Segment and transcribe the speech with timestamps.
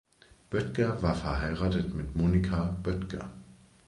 [0.51, 3.29] Böttger war verheiratet mit Monika Böttger.